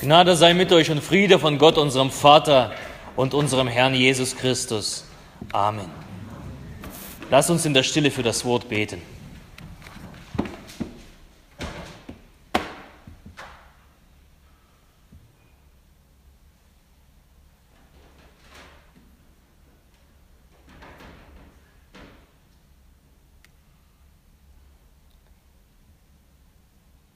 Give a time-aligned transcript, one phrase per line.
[0.00, 2.72] Gnade sei mit euch und Friede von Gott, unserem Vater
[3.16, 5.04] und unserem Herrn Jesus Christus.
[5.52, 5.90] Amen.
[7.30, 9.02] Lass uns in der Stille für das Wort beten.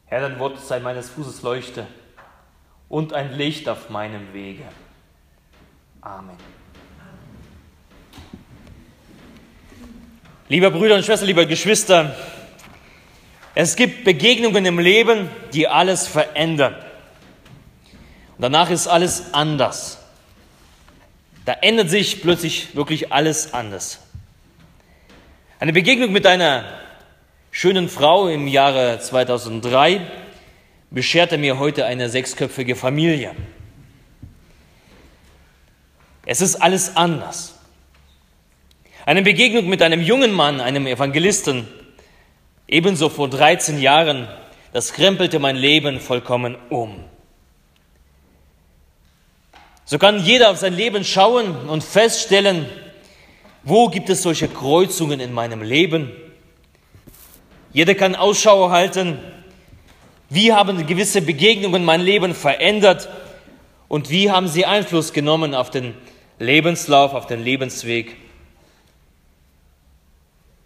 [0.06, 1.88] Herr, dein Wort sei meines Fußes Leuchte
[2.88, 4.64] und ein Licht auf meinem Wege.
[6.00, 6.36] Amen.
[10.48, 12.14] Lieber Brüder und Schwestern, lieber Geschwister,
[13.54, 16.74] es gibt Begegnungen im Leben, die alles verändern.
[18.36, 19.98] Und danach ist alles anders.
[21.44, 24.00] Da ändert sich plötzlich wirklich alles anders.
[25.60, 26.64] Eine Begegnung mit einer
[27.50, 30.00] schönen Frau im Jahre 2003
[30.94, 33.34] bescherte mir heute eine sechsköpfige Familie.
[36.24, 37.58] Es ist alles anders.
[39.04, 41.68] Eine Begegnung mit einem jungen Mann, einem Evangelisten,
[42.68, 44.28] ebenso vor 13 Jahren,
[44.72, 47.04] das krempelte mein Leben vollkommen um.
[49.84, 52.66] So kann jeder auf sein Leben schauen und feststellen,
[53.64, 56.12] wo gibt es solche Kreuzungen in meinem Leben?
[57.72, 59.18] Jeder kann Ausschau halten,
[60.34, 63.08] wie haben gewisse Begegnungen mein Leben verändert
[63.88, 65.94] und wie haben sie Einfluss genommen auf den
[66.38, 68.16] Lebenslauf, auf den Lebensweg.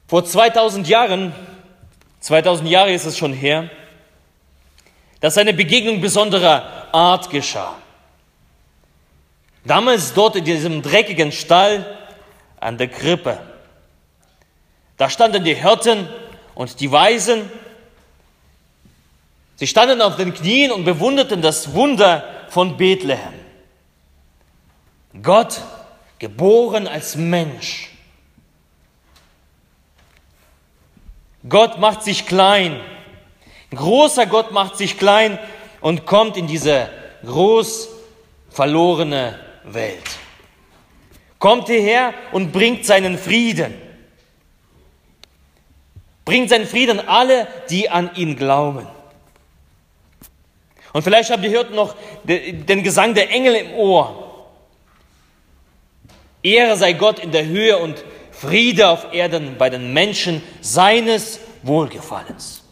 [0.06, 1.34] Vor 2000 Jahren,
[2.20, 3.68] 2000 Jahre ist es schon her,
[5.20, 7.76] dass eine Begegnung besonderer Art geschah.
[9.64, 11.84] Damals dort in diesem dreckigen Stall
[12.58, 13.38] an der Krippe.
[14.96, 16.08] Da standen die Hirten
[16.54, 17.50] und die Weisen,
[19.58, 23.34] sie standen auf den Knien und bewunderten das Wunder von Bethlehem.
[25.22, 25.60] Gott
[26.18, 27.90] geboren als Mensch.
[31.46, 32.80] Gott macht sich klein.
[33.70, 35.38] Ein großer Gott macht sich klein
[35.82, 36.88] und kommt in diese
[37.24, 37.88] groß
[38.50, 40.08] verlorene Welt.
[41.38, 43.88] Kommt hierher und bringt seinen Frieden
[46.28, 48.86] bringt seinen Frieden alle, die an ihn glauben.
[50.98, 51.94] Und vielleicht habt ihr gehört noch
[52.24, 54.48] den Gesang der Engel im Ohr.
[56.42, 62.64] Ehre sei Gott in der Höhe und Friede auf Erden bei den Menschen seines Wohlgefallens.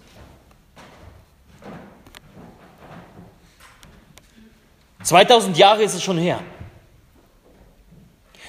[5.04, 6.42] Zweitausend Jahre ist es schon her.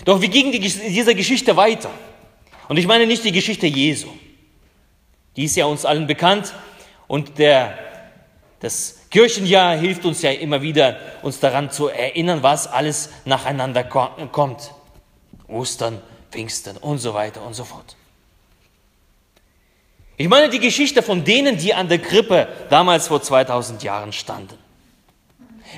[0.06, 1.92] Doch wie ging die, diese Geschichte weiter?
[2.68, 4.09] Und ich meine nicht die Geschichte Jesu.
[5.36, 6.52] Die ist ja uns allen bekannt
[7.08, 7.78] und der,
[8.59, 14.72] das Kirchenjahr hilft uns ja immer wieder, uns daran zu erinnern, was alles nacheinander kommt.
[15.47, 16.01] Ostern,
[16.31, 17.96] Pfingsten und so weiter und so fort.
[20.17, 24.57] Ich meine die Geschichte von denen, die an der Krippe damals vor 2000 Jahren standen.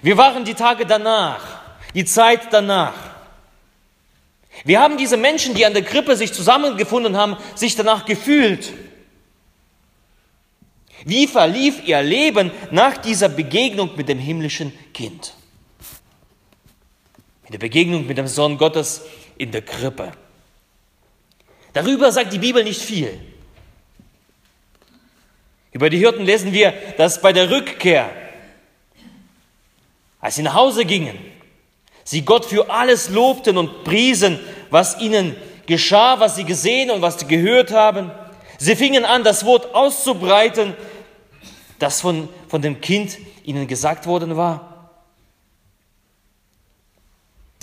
[0.02, 1.60] Wir waren die Tage danach,
[1.94, 2.94] die Zeit danach.
[4.64, 8.74] Wir haben diese Menschen, die an der Krippe sich zusammengefunden haben, sich danach gefühlt.
[11.06, 15.34] Wie verlief ihr Leben nach dieser Begegnung mit dem himmlischen Kind?
[17.44, 19.02] Mit der Begegnung mit dem Sohn Gottes
[19.38, 20.12] in der Krippe.
[21.74, 23.20] Darüber sagt die Bibel nicht viel.
[25.72, 28.10] Über die Hirten lesen wir, dass bei der Rückkehr,
[30.20, 31.18] als sie nach Hause gingen,
[32.04, 34.40] sie Gott für alles lobten und priesen,
[34.70, 35.36] was ihnen
[35.68, 38.12] geschah, was sie gesehen und was sie gehört haben.
[38.60, 40.76] Sie fingen an, das Wort auszubreiten,
[41.80, 44.92] das von, von dem Kind ihnen gesagt worden war.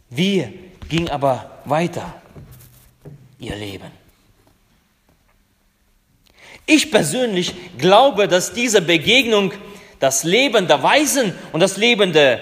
[0.09, 0.59] Wie
[0.89, 2.15] ging aber weiter
[3.39, 3.91] ihr Leben?
[6.65, 9.53] Ich persönlich glaube, dass diese Begegnung
[10.01, 12.41] das Leben der Weisen und das Leben der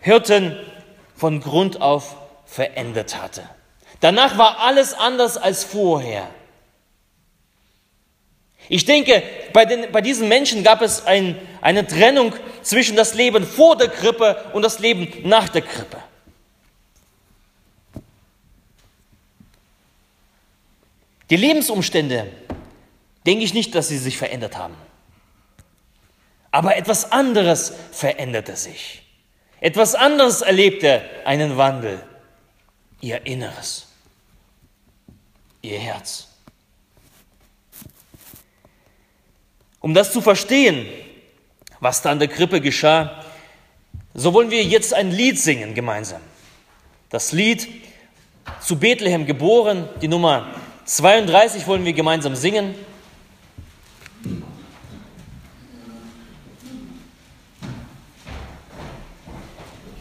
[0.00, 0.56] Hirten
[1.16, 3.42] von Grund auf verändert hatte.
[4.00, 6.28] Danach war alles anders als vorher.
[8.68, 9.22] Ich denke,
[9.52, 13.88] bei, den, bei diesen Menschen gab es ein, eine Trennung zwischen das Leben vor der
[13.88, 15.98] Krippe und das Leben nach der Krippe.
[21.30, 22.30] Die Lebensumstände,
[23.26, 24.74] denke ich nicht, dass sie sich verändert haben.
[26.50, 29.02] Aber etwas anderes veränderte sich.
[29.60, 32.02] Etwas anderes erlebte einen Wandel.
[33.00, 33.86] Ihr Inneres,
[35.62, 36.27] ihr Herz.
[39.80, 40.86] Um das zu verstehen,
[41.80, 43.24] was da an der Krippe geschah,
[44.14, 46.20] So wollen wir jetzt ein Lied singen gemeinsam.
[47.08, 47.68] Das Lied
[48.60, 50.54] zu Bethlehem geboren, die Nummer
[50.86, 52.74] 32 wollen wir gemeinsam singen.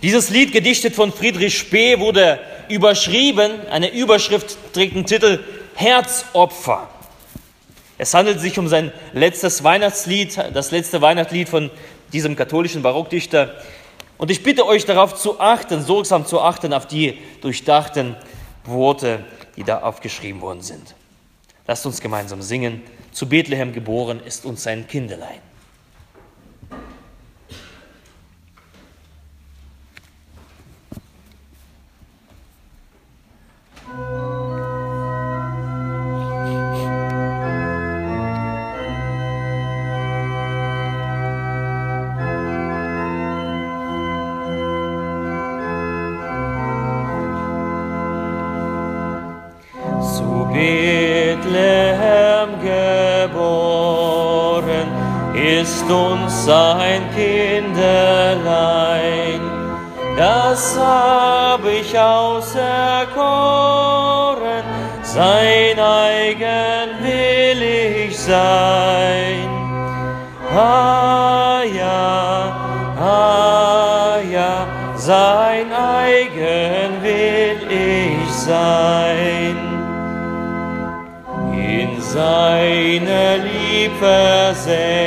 [0.01, 2.39] Dieses Lied, gedichtet von Friedrich Spee, wurde
[2.69, 5.43] überschrieben, eine Überschrift trägt den Titel
[5.75, 6.89] Herzopfer.
[7.97, 11.71] Es handelt sich um sein letztes Weihnachtslied, das letzte Weihnachtslied von
[12.13, 13.55] diesem katholischen Barockdichter.
[14.17, 18.15] Und ich bitte euch darauf zu achten, sorgsam zu achten auf die durchdachten
[18.65, 19.23] Worte,
[19.55, 20.95] die da aufgeschrieben worden sind.
[21.65, 22.81] Lasst uns gemeinsam singen.
[23.11, 25.46] Zu Bethlehem geboren ist uns sein Kindelein.
[75.47, 79.57] Sein eigen will ich sein.
[81.53, 85.03] In seine Liebe versenken,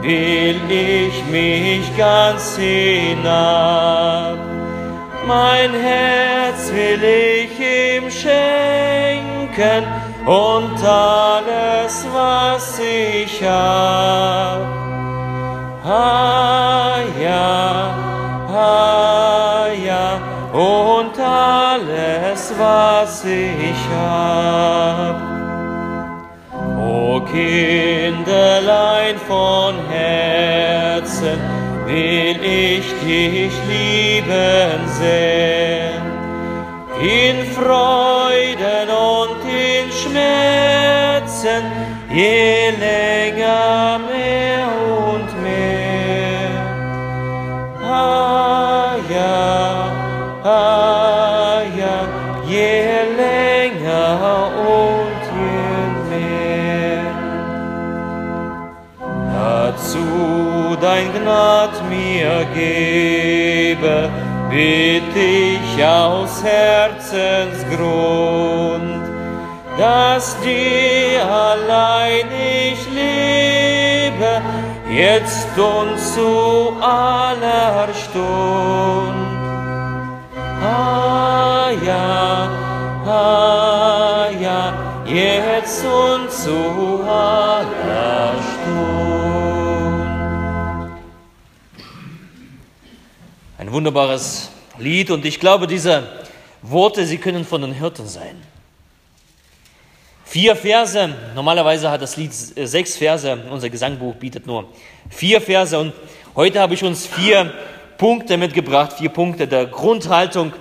[0.00, 4.38] will ich mich ganz hinab.
[5.26, 9.82] Mein Herz will ich ihm schenken
[10.24, 14.60] und alles, was ich hab.
[15.84, 18.07] Ah ja,
[19.86, 20.20] ja,
[20.52, 25.16] und alles, was ich hab.
[26.78, 31.38] O Kinderlein von Herzen,
[31.86, 35.98] will ich dich lieben sehr.
[37.00, 41.62] In Freuden und in Schmerzen,
[42.10, 43.17] je länger
[60.80, 64.08] dein Gnad mir gebe,
[64.50, 69.02] bitt ich aus Herzensgrund,
[69.78, 74.42] dass dir allein ich lebe,
[74.90, 79.14] jetzt und zu aller Stund.
[80.62, 82.48] Ah ja,
[83.06, 84.72] ah ja,
[85.06, 87.47] jetzt und zu aller
[93.68, 94.48] Ein wunderbares
[94.78, 96.24] Lied und ich glaube, diese
[96.62, 98.42] Worte, sie können von den Hirten sein.
[100.24, 104.72] Vier Verse, normalerweise hat das Lied äh, sechs Verse, unser Gesangbuch bietet nur
[105.10, 105.92] vier Verse und
[106.34, 107.52] heute habe ich uns vier
[107.98, 110.54] Punkte mitgebracht, vier Punkte der Grundhaltung,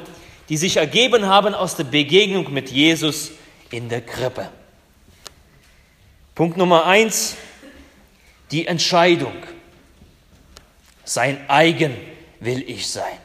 [0.49, 3.31] die sich ergeben haben aus der Begegnung mit Jesus
[3.71, 4.49] in der Krippe.
[6.35, 7.37] Punkt Nummer eins,
[8.51, 9.31] die Entscheidung.
[11.05, 11.95] Sein eigen
[12.39, 13.17] will ich sein.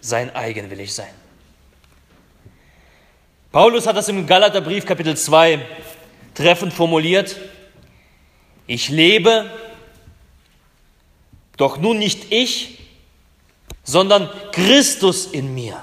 [0.00, 1.12] Sein eigen will ich sein.
[3.50, 5.64] Paulus hat das im Galaterbrief Kapitel 2
[6.34, 7.36] treffend formuliert.
[8.66, 9.50] Ich lebe,
[11.56, 12.78] doch nun nicht ich,
[13.82, 15.82] sondern Christus in mir.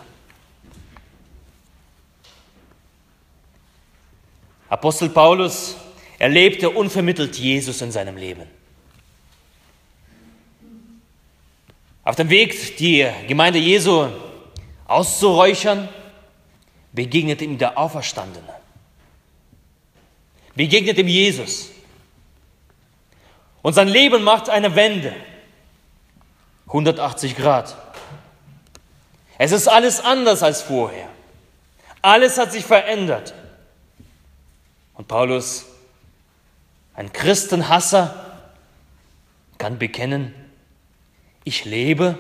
[4.69, 5.75] Apostel Paulus
[6.19, 8.43] erlebte unvermittelt Jesus in seinem Leben.
[12.05, 14.07] Auf dem Weg, die Gemeinde Jesu
[14.85, 15.89] auszuräuchern,
[16.93, 18.47] begegnet ihm der Auferstandene.
[20.53, 21.71] Begegnet ihm Jesus.
[23.63, 25.15] Und sein Leben macht eine Wende.
[26.67, 27.75] 180 Grad.
[29.39, 31.09] Es ist alles anders als vorher.
[32.03, 33.33] Alles hat sich verändert.
[34.93, 35.65] Und Paulus,
[36.93, 38.43] ein Christenhasser,
[39.57, 40.44] kann bekennen,
[41.45, 42.17] ich lebe,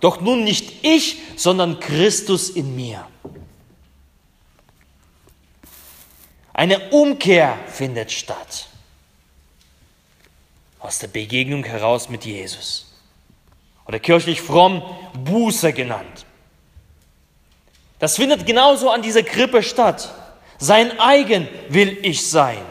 [0.00, 3.06] doch nun nicht ich, sondern Christus in mir.
[6.52, 8.68] Eine Umkehr findet statt
[10.78, 12.92] aus der Begegnung heraus mit Jesus.
[13.86, 14.82] oder kirchlich fromm
[15.24, 16.26] Buße genannt.
[17.98, 20.12] Das findet genauso an dieser Krippe statt.
[20.58, 22.62] Sein eigen will ich sein.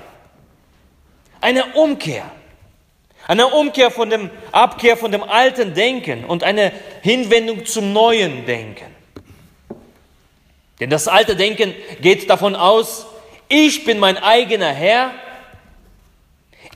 [1.42, 2.30] Eine Umkehr.
[3.28, 8.94] Eine Umkehr von dem Abkehr von dem alten Denken und eine Hinwendung zum neuen Denken.
[10.80, 13.06] Denn das alte Denken geht davon aus,
[13.48, 15.12] ich bin mein eigener Herr,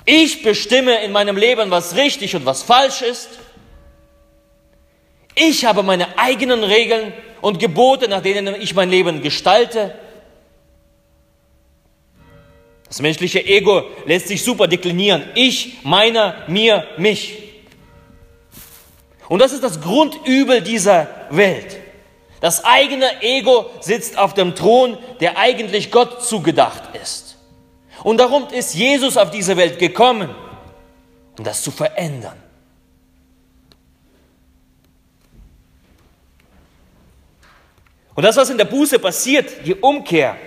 [0.06, 3.30] ich bestimme in meinem Leben, was richtig und was falsch ist,
[5.36, 9.94] ich habe meine eigenen Regeln und Gebote, nach denen ich mein Leben gestalte.
[12.88, 15.25] Das menschliche Ego lässt sich super deklinieren.
[15.36, 17.38] Ich, meiner, mir, mich.
[19.27, 21.77] Und das ist das Grundübel dieser Welt.
[22.39, 27.38] Das eigene Ego sitzt auf dem Thron, der eigentlich Gott zugedacht ist.
[28.03, 30.34] Und darum ist Jesus auf diese Welt gekommen,
[31.38, 32.38] um das zu verändern.
[38.15, 40.38] Und das, was in der Buße passiert, die Umkehr,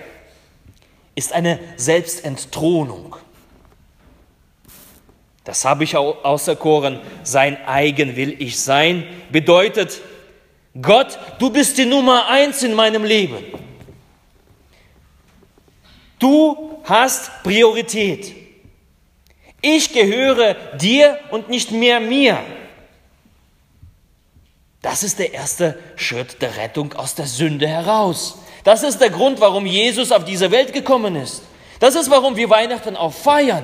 [1.15, 3.15] ist eine Selbstentthronung.
[5.43, 10.01] Das habe ich auserkoren, sein eigen will ich sein, bedeutet,
[10.79, 13.43] Gott, du bist die Nummer eins in meinem Leben.
[16.19, 18.33] Du hast Priorität.
[19.61, 22.39] Ich gehöre dir und nicht mehr mir.
[24.81, 28.39] Das ist der erste Schritt der Rettung aus der Sünde heraus.
[28.63, 31.43] Das ist der Grund, warum Jesus auf diese Welt gekommen ist.
[31.79, 33.63] Das ist, warum wir Weihnachten auch feiern.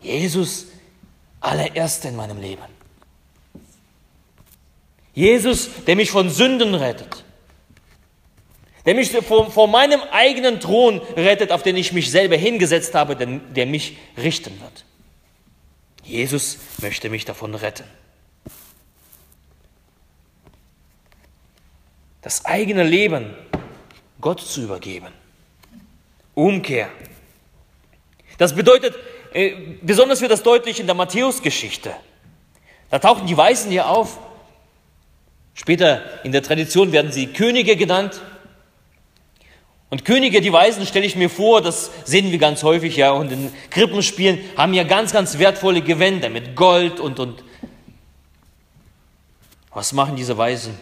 [0.00, 0.66] Jesus
[1.40, 2.62] allererster in meinem Leben.
[5.14, 7.24] Jesus, der mich von Sünden rettet.
[8.86, 13.16] Der mich vor, vor meinem eigenen Thron rettet, auf den ich mich selber hingesetzt habe,
[13.16, 14.84] der, der mich richten wird.
[16.04, 17.84] Jesus möchte mich davon retten.
[22.22, 23.34] Das eigene Leben
[24.20, 25.08] Gott zu übergeben.
[26.34, 26.88] Umkehr.
[28.38, 28.94] Das bedeutet,
[29.32, 31.92] äh, besonders wird das deutlich in der Matthäusgeschichte.
[32.90, 34.18] Da tauchen die Weisen hier auf.
[35.54, 38.20] Später in der Tradition werden sie Könige genannt.
[39.90, 43.32] Und Könige, die Weisen, stelle ich mir vor, das sehen wir ganz häufig ja, und
[43.32, 47.42] in Krippenspielen haben ja ganz, ganz wertvolle Gewänder mit Gold und, und.
[49.72, 50.78] Was machen diese Weisen?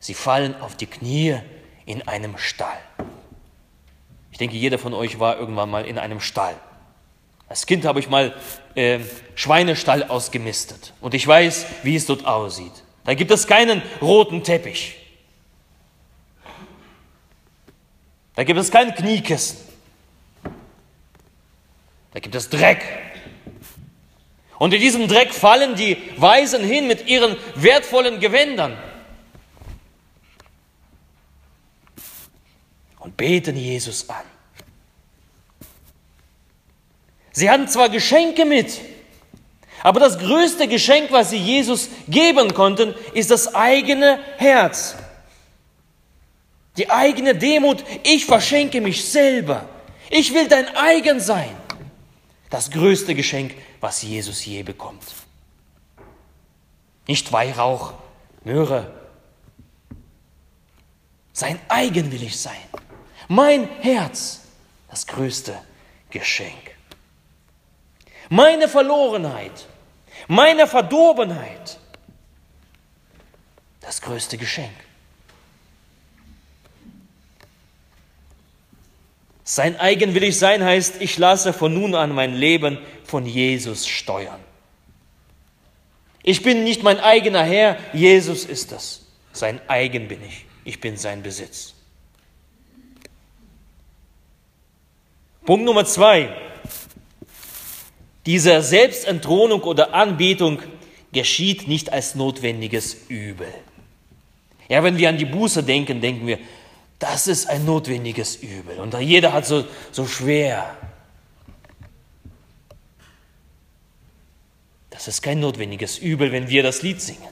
[0.00, 1.36] Sie fallen auf die Knie
[1.84, 2.78] in einem Stall.
[4.32, 6.56] Ich denke, jeder von euch war irgendwann mal in einem Stall.
[7.48, 8.34] Als Kind habe ich mal
[8.74, 9.00] äh,
[9.34, 12.72] Schweinestall ausgemistet und ich weiß, wie es dort aussieht.
[13.04, 14.96] Da gibt es keinen roten Teppich.
[18.36, 19.58] Da gibt es kein Kniekissen.
[22.12, 22.84] Da gibt es Dreck.
[24.58, 28.76] Und in diesem Dreck fallen die Weisen hin mit ihren wertvollen Gewändern.
[33.10, 34.24] Und beten Jesus an.
[37.32, 38.80] Sie hatten zwar Geschenke mit,
[39.82, 44.96] aber das größte Geschenk, was sie Jesus geben konnten, ist das eigene Herz.
[46.76, 47.82] Die eigene Demut.
[48.04, 49.68] Ich verschenke mich selber.
[50.10, 51.56] Ich will dein eigen sein.
[52.50, 55.04] Das größte Geschenk, was Jesus je bekommt.
[57.06, 57.94] Nicht Weihrauch,
[58.44, 58.92] Möhre.
[61.32, 62.56] Sein eigen will ich sein.
[63.32, 64.40] Mein Herz,
[64.88, 65.56] das größte
[66.10, 66.74] Geschenk.
[68.28, 69.68] Meine Verlorenheit,
[70.26, 71.78] meine Verdorbenheit,
[73.82, 74.74] das größte Geschenk.
[79.44, 84.40] Sein eigenwillig sein heißt, ich lasse von nun an mein Leben von Jesus steuern.
[86.24, 89.06] Ich bin nicht mein eigener Herr, Jesus ist es.
[89.32, 90.46] Sein eigen bin ich.
[90.64, 91.74] Ich bin sein Besitz.
[95.50, 96.28] Punkt Nummer zwei.
[98.24, 100.62] Diese Selbstentthronung oder Anbetung
[101.12, 103.52] geschieht nicht als notwendiges Übel.
[104.68, 106.38] Ja, wenn wir an die Buße denken, denken wir,
[107.00, 108.78] das ist ein notwendiges Übel.
[108.78, 110.76] Und jeder hat so, so schwer.
[114.90, 117.26] Das ist kein notwendiges Übel, wenn wir das Lied singen.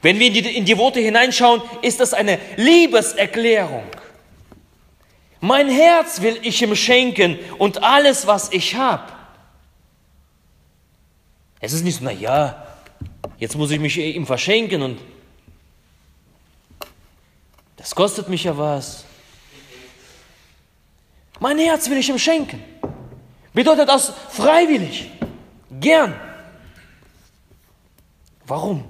[0.00, 3.84] Wenn wir in die, in die Worte hineinschauen, ist das eine Liebeserklärung.
[5.40, 9.12] Mein Herz will ich ihm schenken und alles, was ich habe.
[11.60, 12.66] Es ist nicht so, na ja,
[13.38, 15.00] jetzt muss ich mich ihm verschenken und
[17.76, 19.04] das kostet mich ja was.
[21.40, 22.62] Mein Herz will ich ihm schenken.
[23.52, 25.10] Bedeutet das freiwillig,
[25.80, 26.14] gern.
[28.46, 28.84] Warum?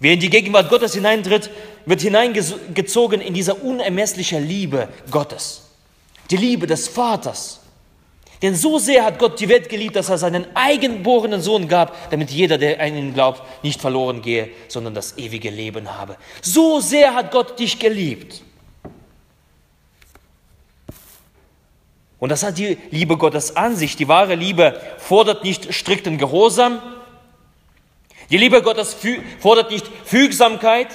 [0.00, 1.50] Wer in die Gegenwart Gottes hineintritt,
[1.86, 5.62] wird hineingezogen in diese unermessliche Liebe Gottes.
[6.30, 7.60] Die Liebe des Vaters.
[8.42, 12.30] Denn so sehr hat Gott die Welt geliebt, dass er seinen eigengeborenen Sohn gab, damit
[12.30, 16.16] jeder, der an ihn glaubt, nicht verloren gehe, sondern das ewige Leben habe.
[16.40, 18.42] So sehr hat Gott dich geliebt.
[22.18, 23.96] Und das hat die Liebe Gottes an sich.
[23.96, 26.80] Die wahre Liebe fordert nicht strikten Gehorsam.
[28.30, 28.96] Die Liebe Gottes
[29.40, 30.88] fordert nicht Fügsamkeit,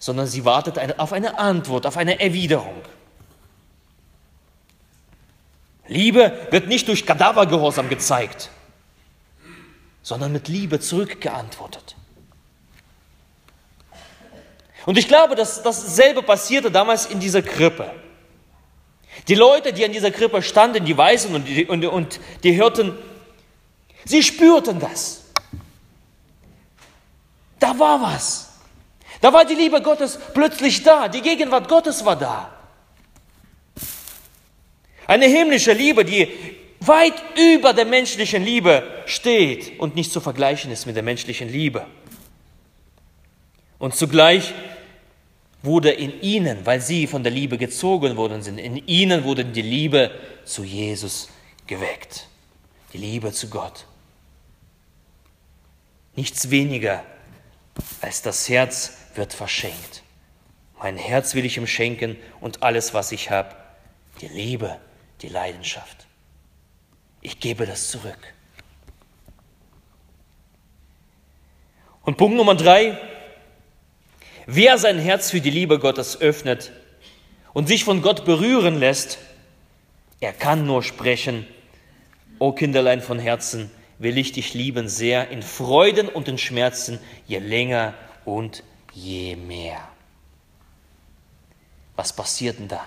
[0.00, 2.82] sondern sie wartet auf eine Antwort, auf eine Erwiderung.
[5.86, 8.48] Liebe wird nicht durch Kadavergehorsam gezeigt,
[10.02, 11.96] sondern mit Liebe zurückgeantwortet.
[14.86, 17.92] Und ich glaube, dass dasselbe passierte damals in dieser Krippe.
[19.28, 22.96] Die Leute, die an dieser Krippe standen, die Weisen und die, und, und die Hirten,
[24.06, 25.24] sie spürten das.
[27.58, 28.49] Da war was.
[29.20, 31.08] Da war die Liebe Gottes plötzlich da.
[31.08, 32.50] Die Gegenwart Gottes war da.
[35.06, 36.28] Eine himmlische Liebe, die
[36.80, 41.86] weit über der menschlichen Liebe steht und nicht zu vergleichen ist mit der menschlichen Liebe.
[43.78, 44.54] Und zugleich
[45.62, 49.62] wurde in ihnen, weil sie von der Liebe gezogen worden sind, in ihnen wurde die
[49.62, 50.10] Liebe
[50.44, 51.28] zu Jesus
[51.66, 52.26] geweckt.
[52.92, 53.84] Die Liebe zu Gott.
[56.16, 57.04] Nichts weniger
[58.00, 60.02] als das Herz wird verschenkt.
[60.78, 63.54] Mein Herz will ich ihm schenken und alles, was ich habe,
[64.20, 64.78] die Liebe
[65.22, 66.06] die Leidenschaft.
[67.20, 68.18] Ich gebe das zurück.
[72.02, 72.98] Und Punkt Nummer drei,
[74.46, 76.72] wer sein Herz für die Liebe Gottes öffnet
[77.52, 79.18] und sich von Gott berühren lässt,
[80.20, 81.46] er kann nur sprechen,
[82.38, 87.38] O Kinderlein von Herzen, will ich dich lieben sehr, in Freuden und in Schmerzen, je
[87.38, 87.92] länger
[88.24, 89.80] und je mehr.
[91.96, 92.84] Was passiert denn da?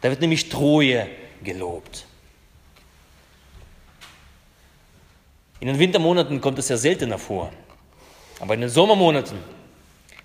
[0.00, 1.08] Da wird nämlich Treue
[1.42, 2.06] gelobt.
[5.60, 7.50] In den Wintermonaten kommt es ja seltener vor.
[8.40, 9.38] Aber in den Sommermonaten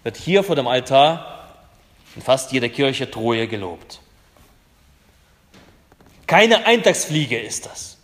[0.03, 1.55] wird hier vor dem Altar
[2.15, 4.01] in fast jeder Kirche Treue gelobt.
[6.27, 7.97] Keine Eintagsfliege ist das.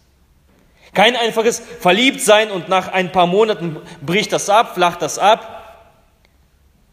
[0.93, 5.54] Kein einfaches Verliebtsein und nach ein paar Monaten bricht das ab, flacht das ab,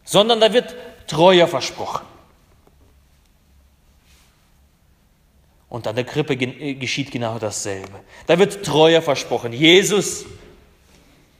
[0.03, 0.75] sondern da wird
[1.07, 2.05] Treue versprochen.
[5.69, 7.99] Und an der Krippe äh, geschieht genau dasselbe.
[8.27, 9.53] Da wird Treue versprochen.
[9.53, 10.25] Jesus,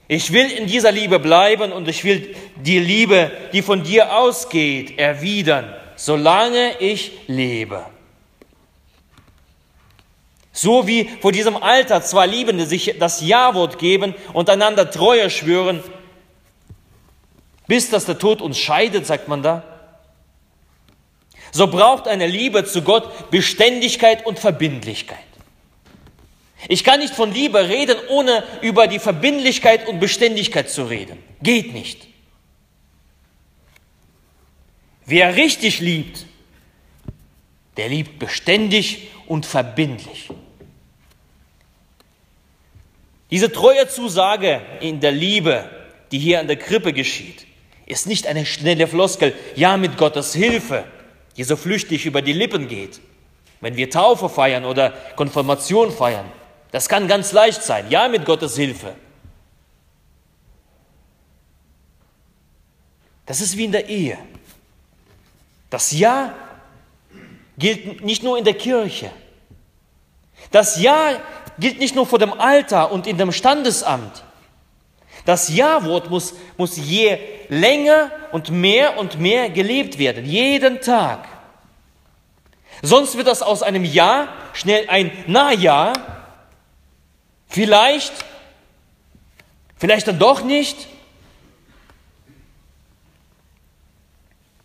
[0.07, 4.97] ich will in dieser Liebe bleiben und ich will die Liebe, die von dir ausgeht,
[4.97, 7.85] erwidern, solange ich lebe.
[10.51, 15.83] So wie vor diesem Alter zwei Liebende sich das Ja-Wort geben und einander Treue schwören,
[17.67, 19.63] bis dass der Tod uns scheidet, sagt man da.
[21.51, 25.19] So braucht eine Liebe zu Gott Beständigkeit und Verbindlichkeit.
[26.67, 31.19] Ich kann nicht von Liebe reden, ohne über die Verbindlichkeit und Beständigkeit zu reden.
[31.41, 32.07] Geht nicht.
[35.05, 36.25] Wer richtig liebt,
[37.77, 40.29] der liebt beständig und verbindlich.
[43.29, 45.69] Diese treue Zusage in der Liebe,
[46.11, 47.45] die hier an der Krippe geschieht,
[47.93, 50.83] ist nicht eine schnelle Floskel, ja mit Gottes Hilfe,
[51.37, 52.99] die so flüchtig über die Lippen geht.
[53.61, 56.25] Wenn wir Taufe feiern oder Konfirmation feiern,
[56.71, 58.95] das kann ganz leicht sein, ja mit Gottes Hilfe.
[63.25, 64.17] Das ist wie in der Ehe.
[65.69, 66.33] Das Ja
[67.57, 69.11] gilt nicht nur in der Kirche.
[70.51, 71.21] Das Ja
[71.59, 74.23] gilt nicht nur vor dem Altar und in dem Standesamt.
[75.25, 77.17] Das Ja-Wort muss, muss je
[77.49, 81.27] länger und mehr und mehr gelebt werden, jeden Tag.
[82.81, 85.93] Sonst wird das aus einem Ja schnell ein Na-Ja,
[87.47, 88.13] vielleicht,
[89.77, 90.87] vielleicht dann doch nicht.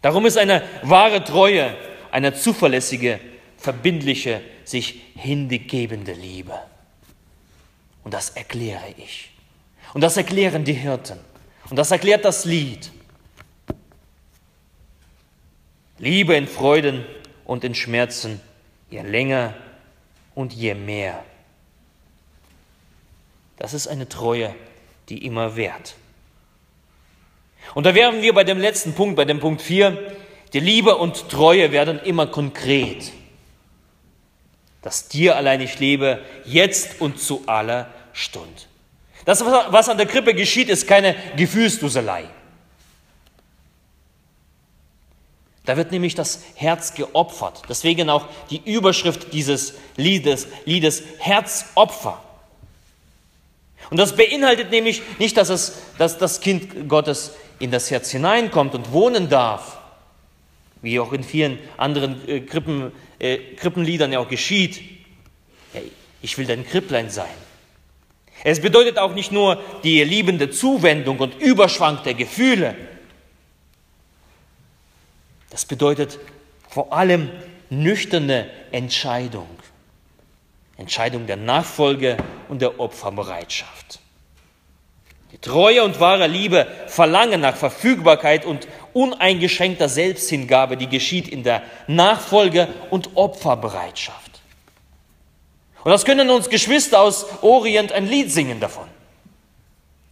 [0.02, 1.76] Darum ist eine wahre Treue
[2.10, 3.20] eine zuverlässige,
[3.56, 6.58] verbindliche, sich hingegebende Liebe.
[8.04, 9.27] Und das erkläre ich.
[9.94, 11.18] Und das erklären die Hirten.
[11.70, 12.90] Und das erklärt das Lied.
[15.98, 17.04] Liebe in Freuden
[17.44, 18.40] und in Schmerzen,
[18.90, 19.54] je länger
[20.34, 21.24] und je mehr.
[23.56, 24.54] Das ist eine Treue,
[25.08, 25.96] die immer währt.
[27.74, 30.14] Und da wären wir bei dem letzten Punkt, bei dem Punkt 4.
[30.52, 33.12] Die Liebe und Treue werden immer konkret.
[34.82, 38.68] Dass dir allein ich lebe, jetzt und zu aller Stund.
[39.28, 42.24] Das, was an der Krippe geschieht, ist keine Gefühlsduselei.
[45.66, 47.60] Da wird nämlich das Herz geopfert.
[47.68, 52.24] Deswegen auch die Überschrift dieses Liedes, Liedes Herzopfer.
[53.90, 58.74] Und das beinhaltet nämlich nicht, dass, es, dass das Kind Gottes in das Herz hineinkommt
[58.74, 59.76] und wohnen darf,
[60.80, 64.80] wie auch in vielen anderen äh, Krippen, äh, Krippenliedern ja auch geschieht.
[66.22, 67.47] Ich will dein Kripplein sein.
[68.44, 72.76] Es bedeutet auch nicht nur die liebende Zuwendung und Überschwang der Gefühle,
[75.50, 76.18] das bedeutet
[76.68, 77.30] vor allem
[77.70, 79.48] nüchterne Entscheidung.
[80.76, 82.16] Entscheidung der Nachfolge
[82.48, 83.98] und der Opferbereitschaft.
[85.32, 91.62] Die treue und wahre Liebe verlangen nach Verfügbarkeit und uneingeschränkter Selbsthingabe, die geschieht in der
[91.86, 94.27] Nachfolge und Opferbereitschaft.
[95.84, 98.88] Und das können uns Geschwister aus Orient ein Lied singen davon.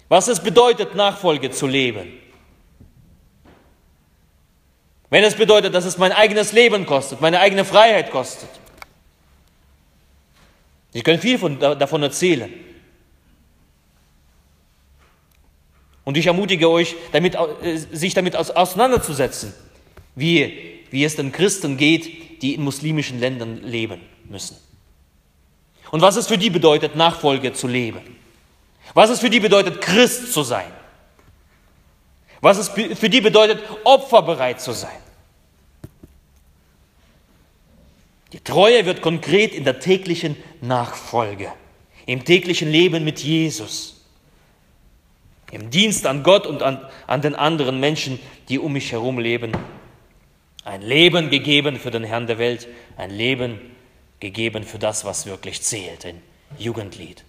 [0.09, 2.13] Was es bedeutet, Nachfolge zu leben.
[5.11, 8.49] Wenn es bedeutet, dass es mein eigenes Leben kostet, meine eigene Freiheit kostet.
[10.93, 12.53] Sie können viel von, davon erzählen.
[16.05, 19.53] Und ich ermutige euch, damit, äh, sich damit auseinanderzusetzen,
[20.15, 24.57] wie, wie es den Christen geht, die in muslimischen Ländern leben müssen.
[25.91, 28.17] Und was es für die bedeutet, Nachfolge zu leben.
[28.95, 30.71] Was es für die bedeutet, Christ zu sein.
[32.41, 34.99] Was es für die bedeutet, opferbereit zu sein.
[38.33, 41.53] Die Treue wird konkret in der täglichen Nachfolge,
[42.07, 44.05] im täglichen Leben mit Jesus,
[45.53, 48.19] im Dienst an Gott und an, an den anderen Menschen,
[48.49, 49.53] die um mich herum leben.
[50.65, 53.61] Ein Leben gegeben für den Herrn der Welt, ein Leben
[54.21, 56.23] gegeben für das, was wirklich zählt, ein
[56.59, 57.25] Jugendlied.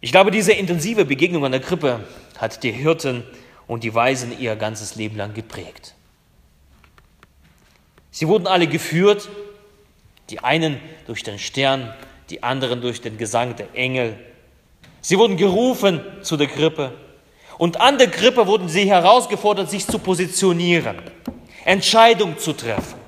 [0.00, 2.04] Ich glaube, diese intensive Begegnung an der Krippe
[2.38, 3.24] hat die Hirten
[3.66, 5.94] und die Weisen ihr ganzes Leben lang geprägt.
[8.10, 9.28] Sie wurden alle geführt,
[10.30, 11.92] die einen durch den Stern,
[12.30, 14.18] die anderen durch den Gesang der Engel.
[15.00, 16.92] Sie wurden gerufen zu der Krippe.
[17.58, 20.96] Und an der Krippe wurden sie herausgefordert, sich zu positionieren,
[21.66, 22.98] Entscheidung zu treffen.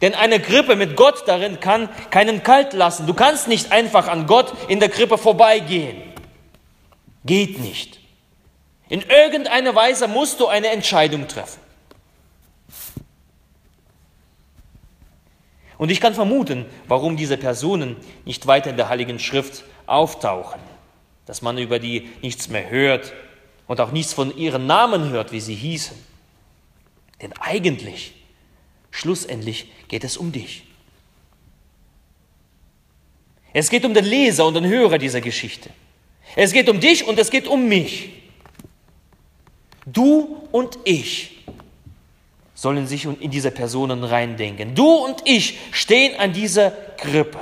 [0.00, 3.06] Denn eine Krippe mit Gott darin kann keinen kalt lassen.
[3.06, 6.02] Du kannst nicht einfach an Gott in der Krippe vorbeigehen.
[7.24, 7.98] Geht nicht.
[8.88, 11.60] In irgendeiner Weise musst du eine Entscheidung treffen.
[15.76, 20.60] Und ich kann vermuten, warum diese Personen nicht weiter in der Heiligen Schrift auftauchen,
[21.26, 23.12] dass man über die nichts mehr hört
[23.66, 26.07] und auch nichts von ihren Namen hört, wie sie hießen.
[27.20, 28.14] Denn eigentlich
[28.90, 30.64] Schlussendlich geht es um dich.
[33.52, 35.70] Es geht um den Leser und den Hörer dieser Geschichte.
[36.36, 38.10] Es geht um dich und es geht um mich.
[39.86, 41.44] Du und ich
[42.54, 44.74] sollen sich in diese Personen reindenken.
[44.74, 47.38] Du und ich stehen an dieser Krippe.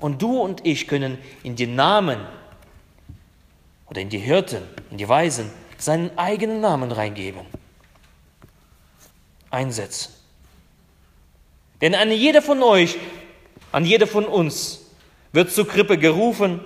[0.00, 2.18] Und du und ich können in die Namen
[3.86, 7.42] oder in die Hirten, in die Weisen seinen eigenen Namen reingeben.
[9.50, 10.14] Einsetzen.
[11.80, 12.96] Denn an jeder von euch,
[13.72, 14.80] an jeder von uns
[15.32, 16.60] wird zur Krippe gerufen,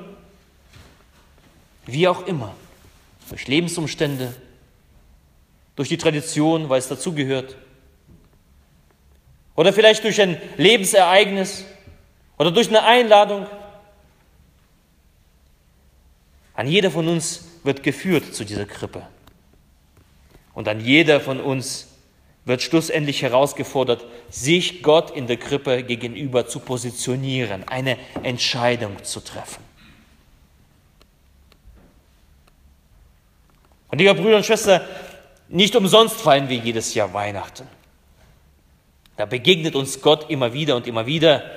[1.86, 2.54] wie auch immer,
[3.28, 4.34] durch Lebensumstände,
[5.76, 7.56] durch die Tradition, weil es dazugehört,
[9.54, 11.64] oder vielleicht durch ein Lebensereignis
[12.38, 13.46] oder durch eine Einladung.
[16.54, 19.06] An jeder von uns wird geführt zu dieser Krippe.
[20.54, 21.88] Und an jeder von uns
[22.44, 29.62] wird schlussendlich herausgefordert, sich Gott in der Krippe gegenüber zu positionieren, eine Entscheidung zu treffen.
[33.90, 34.82] Und lieber Brüder und Schwestern,
[35.48, 37.66] nicht umsonst feiern wir jedes Jahr Weihnachten.
[39.16, 41.48] Da begegnet uns Gott immer wieder und immer wieder,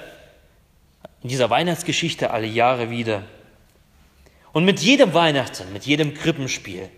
[1.23, 3.23] in dieser Weihnachtsgeschichte alle Jahre wieder.
[4.53, 6.89] Und mit jedem Weihnachten, mit jedem Krippenspiel,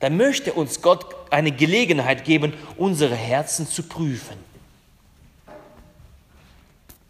[0.00, 4.36] da möchte uns Gott eine Gelegenheit geben, unsere Herzen zu prüfen.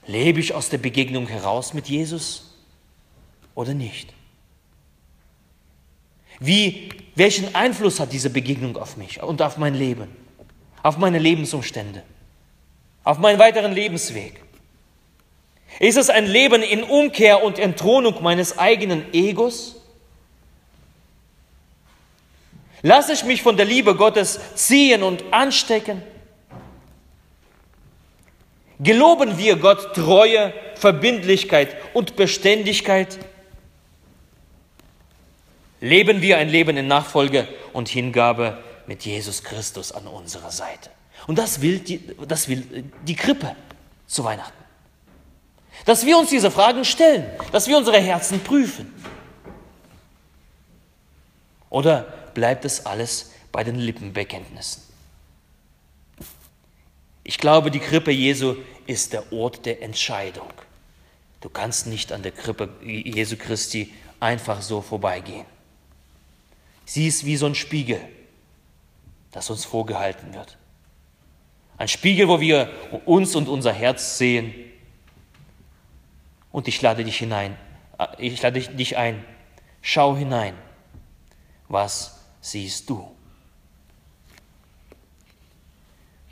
[0.07, 2.57] Lebe ich aus der Begegnung heraus mit Jesus
[3.55, 4.12] oder nicht?
[6.40, 10.09] Wie, welchen Einfluss hat diese Begegnung auf mich und auf mein Leben,
[10.83, 12.03] auf meine Lebensumstände,
[13.05, 14.42] auf meinen weiteren Lebensweg?
[15.79, 19.80] Ist es ein Leben in Umkehr und Entthronung meines eigenen Egos?
[22.83, 26.03] Lasse ich mich von der Liebe Gottes ziehen und anstecken?
[28.79, 33.19] Geloben wir Gott Treue Verbindlichkeit und Beständigkeit?
[35.81, 40.90] Leben wir ein Leben in Nachfolge und Hingabe mit Jesus Christus an unserer Seite.
[41.27, 43.55] Und das will die, das will die Krippe
[44.07, 44.57] zu Weihnachten.
[45.85, 48.93] Dass wir uns diese Fragen stellen, dass wir unsere Herzen prüfen.
[51.69, 54.83] Oder bleibt es alles bei den Lippenbekenntnissen?
[57.25, 60.53] Ich glaube, die Krippe Jesu ist der Ort der Entscheidung.
[61.40, 65.47] Du kannst nicht an der Krippe Jesu Christi einfach so vorbeigehen.
[66.85, 68.01] Sie ist wie so ein Spiegel,
[69.31, 70.59] das uns vorgehalten wird.
[71.79, 72.71] Ein Spiegel, wo wir
[73.07, 74.53] uns und unser Herz sehen.
[76.53, 77.57] Und ich lade dich hinein,
[77.99, 79.25] äh, ich lade dich ein,
[79.81, 80.55] schau hinein.
[81.69, 83.11] Was siehst du?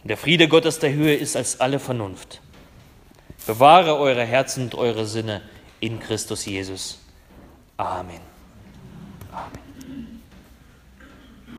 [0.04, 2.40] Der Friede Gottes der Höhe ist als alle Vernunft.
[3.46, 5.42] Bewahre eure Herzen und eure Sinne
[5.80, 6.98] in Christus Jesus.
[7.76, 8.00] Amen.
[8.16, 8.27] Amen.